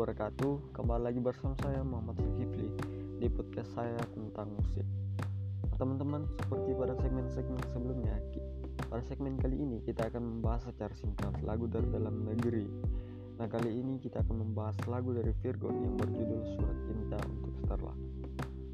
[0.00, 0.72] wabarakatuh.
[0.72, 2.72] Kembali lagi bersama saya Muhammad Zulkifli
[3.20, 4.88] Di podcast saya tentang musik.
[5.76, 8.16] Teman-teman, seperti pada segmen-segmen sebelumnya
[8.88, 12.64] Pada segmen kali ini kita akan membahas secara singkat lagu dari dalam negeri.
[13.36, 17.92] Nah kali ini kita akan membahas lagu dari Virgon yang berjudul Surat Cinta untuk Starla.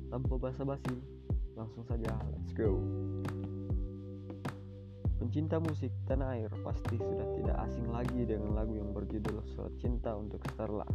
[0.06, 0.94] Tanpa basa-basi,
[1.58, 2.78] langsung saja let's go.
[5.18, 10.14] Pencinta musik tanah air pasti sudah tidak asing lagi dengan lagu yang berjudul Surat Cinta
[10.14, 10.86] untuk Starla.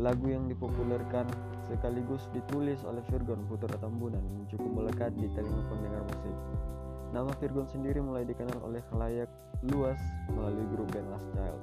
[0.00, 1.28] Lagu yang dipopulerkan
[1.68, 6.36] sekaligus ditulis oleh Virgon Putra Tambunan yang cukup melekat di telinga pendengar musik.
[7.12, 9.28] Nama Virgon sendiri mulai dikenal oleh khalayak
[9.68, 10.00] luas
[10.32, 11.62] melalui grup band Last Child.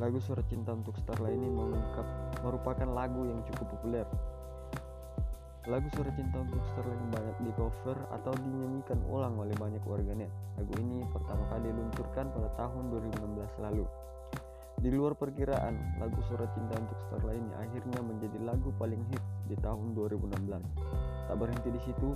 [0.00, 2.06] Lagu Surat Cinta untuk Starla ini mengungkap
[2.42, 4.08] merupakan lagu yang cukup populer
[5.64, 10.28] Lagu Surat Cinta untuk Sterling banyak di cover atau dinyanyikan ulang oleh banyak warganet.
[10.60, 13.88] Lagu ini pertama kali diluncurkan pada tahun 2016 lalu.
[14.84, 19.56] Di luar perkiraan, lagu Surat Cinta untuk Sterling ini akhirnya menjadi lagu paling hit di
[19.64, 20.60] tahun 2016.
[21.24, 22.12] Tak berhenti di situ,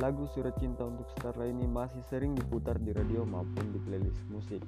[0.00, 4.64] lagu Surat Cinta untuk Sterling ini masih sering diputar di radio maupun di playlist musik.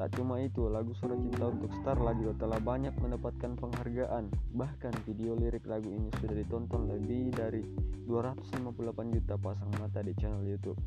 [0.00, 4.32] Tak cuma itu, lagu Surat Cinta untuk Starla juga telah banyak mendapatkan penghargaan.
[4.56, 7.60] Bahkan video lirik lagu ini sudah ditonton lebih dari
[8.08, 10.80] 258 juta pasang mata di channel YouTube.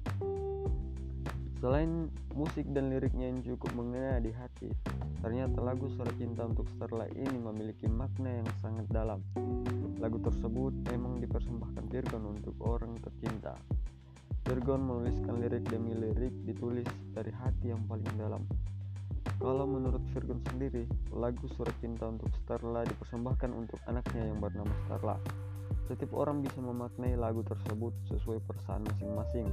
[1.58, 2.06] Selain
[2.38, 4.70] musik dan liriknya yang cukup mengena di hati,
[5.26, 9.26] ternyata lagu Surat Cinta untuk Starla ini memiliki makna yang sangat dalam.
[9.98, 13.58] Lagu tersebut memang dipersembahkan Virgon untuk orang tercinta.
[14.46, 16.86] Virgon menuliskan lirik demi lirik ditulis
[17.18, 18.46] dari hati yang paling dalam.
[19.42, 25.18] Kalau menurut Virgon sendiri, lagu Surat Cinta untuk Starla dipersembahkan untuk anaknya yang bernama Starla.
[25.90, 29.50] Setiap orang bisa memaknai lagu tersebut sesuai perasaan masing-masing.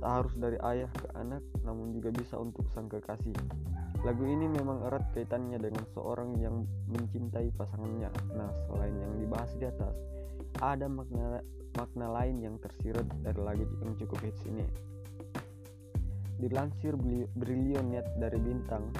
[0.00, 3.32] Tak harus dari ayah ke anak, namun juga bisa untuk sang kekasih.
[4.04, 8.12] Lagu ini memang erat kaitannya dengan seorang yang mencintai pasangannya.
[8.36, 9.96] Nah, selain yang dibahas di atas,
[10.60, 11.40] ada makna
[11.76, 14.64] makna lain yang tersirat dari lagu yang cukup hits ini.
[16.36, 16.92] Dilansir
[17.32, 18.92] Brilionet dari Bintang,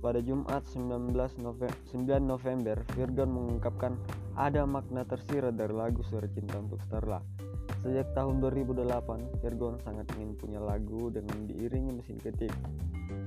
[0.00, 1.12] pada Jumat 19
[1.44, 3.92] November, 9 November, Virgon mengungkapkan
[4.32, 7.39] ada makna tersirat dari lagu Suara Cinta untuk Starla.
[7.80, 12.52] Sejak tahun 2008, Virgon sangat ingin punya lagu dengan diiringi mesin ketik.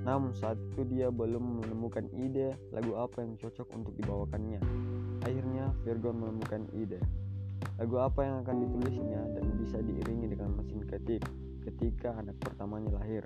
[0.05, 4.61] Namun saat itu dia belum menemukan ide lagu apa yang cocok untuk dibawakannya.
[5.25, 7.01] Akhirnya Virgon menemukan ide.
[7.81, 11.25] Lagu apa yang akan ditulisnya dan bisa diiringi dengan mesin ketik
[11.65, 13.25] ketika anak pertamanya lahir.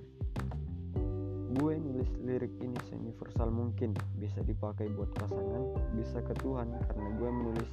[1.59, 7.29] Gue nulis lirik ini seuniversal mungkin, bisa dipakai buat pasangan, bisa ke Tuhan karena gue
[7.35, 7.69] menulis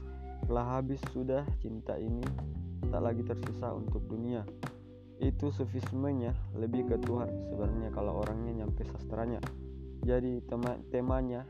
[0.50, 2.24] telah habis sudah cinta ini
[2.94, 4.46] tak lagi tersisa untuk dunia.
[5.18, 9.42] Itu sufismenya lebih ke Tuhan sebenarnya kalau orangnya nyampe sastranya.
[10.06, 11.42] Jadi tema temanya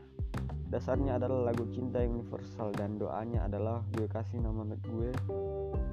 [0.73, 5.13] dasarnya adalah lagu cinta yang universal dan doanya adalah gue kasih nama anak gue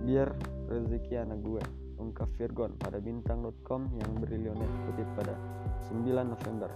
[0.08, 0.32] biar
[0.72, 1.60] rezeki anak gue
[2.00, 5.36] ungkap Virgon pada bintang.com yang brilionet kutip pada
[5.92, 6.72] 9 November.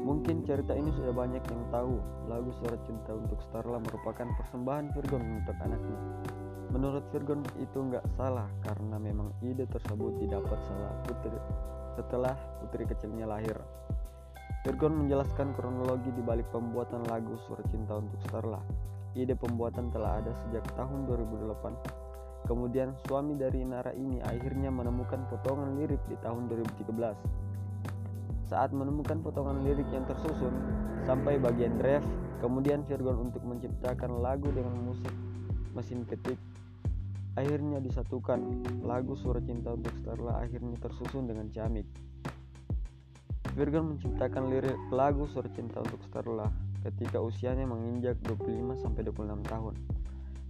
[0.00, 5.44] Mungkin cerita ini sudah banyak yang tahu, lagu Surat Cinta untuk Starla merupakan persembahan Virgon
[5.44, 6.00] untuk anaknya.
[6.76, 11.40] Menurut Virgon itu nggak salah karena memang ide tersebut didapat salah putri
[11.96, 13.56] setelah putri kecilnya lahir.
[14.60, 18.60] Virgon menjelaskan kronologi di balik pembuatan lagu Surat Cinta untuk Starla.
[19.16, 25.80] Ide pembuatan telah ada sejak tahun 2008 Kemudian suami dari Nara ini akhirnya menemukan potongan
[25.80, 28.52] lirik di tahun 2013.
[28.52, 30.52] Saat menemukan potongan lirik yang tersusun
[31.08, 32.04] sampai bagian ref,
[32.44, 35.16] kemudian Virgon untuk menciptakan lagu dengan musik
[35.72, 36.36] mesin ketik
[37.36, 38.64] akhirnya disatukan.
[38.82, 41.86] Lagu Surat Cinta untuk Starla akhirnya tersusun dengan ciamik.
[43.56, 46.48] Virgon menciptakan lirik lagu Surat Cinta untuk Starla
[46.84, 49.74] ketika usianya menginjak 25 26 tahun.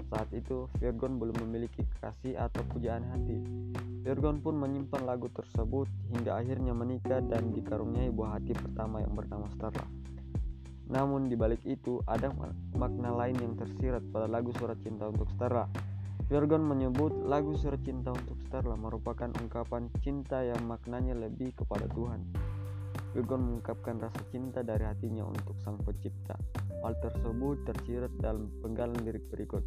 [0.06, 3.42] Saat itu, Virgon belum memiliki kasih atau pujaan hati.
[4.06, 9.50] Virgon pun menyimpan lagu tersebut hingga akhirnya menikah dan dikaruniai buah hati pertama yang bernama
[9.58, 9.86] Starla.
[10.86, 12.30] Namun di balik itu ada
[12.78, 15.66] makna lain yang tersirat pada lagu Surat Cinta untuk Starla.
[16.26, 22.18] Virgon menyebut lagu Surat Cinta untuk Starla merupakan ungkapan cinta yang maknanya lebih kepada Tuhan.
[23.14, 26.34] Virgon mengungkapkan rasa cinta dari hatinya untuk Sang Pencipta.
[26.82, 29.62] Hal tersebut tersirat dalam penggalan lirik berikut.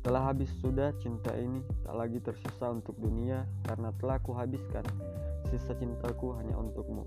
[0.00, 4.88] Telah habis sudah cinta ini, tak lagi tersisa untuk dunia karena telah kuhabiskan.
[5.52, 7.04] Sisa cintaku hanya untukmu.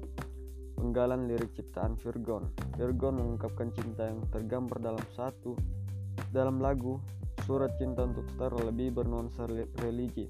[0.77, 2.53] Penggalan lirik ciptaan Virgon.
[2.77, 5.57] Virgon mengungkapkan cinta yang tergambar dalam satu
[6.29, 7.01] dalam lagu
[7.49, 9.49] Surat Cinta untuk Star lebih bernuansa
[9.81, 10.29] religi.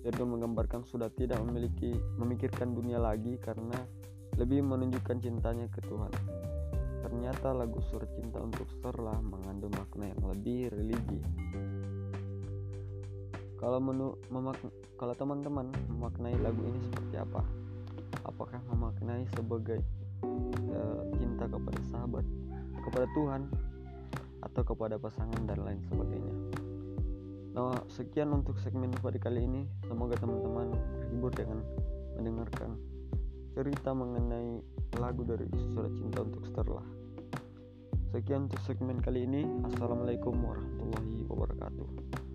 [0.00, 3.76] Virgon menggambarkan sudah tidak memiliki memikirkan dunia lagi karena
[4.40, 6.08] lebih menunjukkan cintanya ke Tuhan.
[7.04, 11.20] ternyata lagu surat cinta untuk Sterla mengandung makna yang lebih religi.
[13.60, 14.16] Kalau menu
[14.96, 17.44] kalau teman-teman memaknai lagu ini seperti apa?
[18.24, 19.84] Apakah memaknai sebagai
[20.24, 22.24] uh, cinta kepada sahabat,
[22.88, 23.52] kepada Tuhan,
[24.40, 26.53] atau kepada pasangan dan lain sebagainya?
[27.54, 29.62] Nah, sekian untuk segmen pada kali ini.
[29.86, 31.62] Semoga teman-teman terhibur dengan
[32.18, 32.74] mendengarkan
[33.54, 34.58] cerita mengenai
[34.98, 36.82] lagu dari surat cinta untuk Sterla.
[38.10, 39.46] Sekian untuk segmen kali ini.
[39.70, 42.33] Assalamualaikum warahmatullahi wabarakatuh.